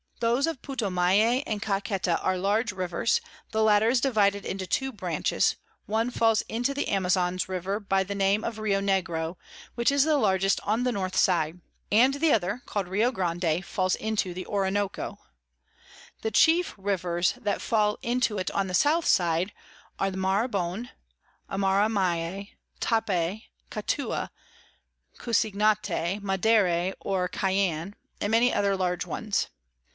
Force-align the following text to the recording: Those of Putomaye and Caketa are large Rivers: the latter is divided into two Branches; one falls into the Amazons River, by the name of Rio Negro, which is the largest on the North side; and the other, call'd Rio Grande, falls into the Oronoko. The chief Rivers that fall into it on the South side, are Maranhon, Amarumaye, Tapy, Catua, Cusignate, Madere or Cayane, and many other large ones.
Those 0.19 0.45
of 0.45 0.61
Putomaye 0.61 1.41
and 1.47 1.61
Caketa 1.63 2.23
are 2.23 2.37
large 2.37 2.71
Rivers: 2.71 3.21
the 3.51 3.63
latter 3.63 3.89
is 3.89 4.01
divided 4.01 4.45
into 4.45 4.67
two 4.67 4.91
Branches; 4.91 5.55
one 5.85 6.09
falls 6.11 6.41
into 6.43 6.75
the 6.75 6.87
Amazons 6.89 7.47
River, 7.49 7.79
by 7.79 8.03
the 8.03 8.15
name 8.15 8.43
of 8.43 8.57
Rio 8.59 8.81
Negro, 8.81 9.35
which 9.73 9.91
is 9.91 10.03
the 10.03 10.17
largest 10.17 10.59
on 10.61 10.83
the 10.83 10.91
North 10.91 11.15
side; 11.15 11.59
and 11.91 12.15
the 12.15 12.31
other, 12.33 12.61
call'd 12.67 12.87
Rio 12.87 13.11
Grande, 13.11 13.63
falls 13.63 13.95
into 13.95 14.33
the 14.33 14.45
Oronoko. 14.45 15.17
The 16.23 16.31
chief 16.31 16.73
Rivers 16.77 17.33
that 17.33 17.61
fall 17.61 17.97
into 18.03 18.37
it 18.37 18.51
on 18.51 18.67
the 18.67 18.75
South 18.75 19.05
side, 19.05 19.53
are 19.97 20.11
Maranhon, 20.11 20.89
Amarumaye, 21.49 22.51
Tapy, 22.79 23.49
Catua, 23.71 24.29
Cusignate, 25.19 26.21
Madere 26.23 26.93
or 26.99 27.27
Cayane, 27.27 27.93
and 28.19 28.31
many 28.31 28.51
other 28.53 28.75
large 28.75 29.05
ones. 29.05 29.47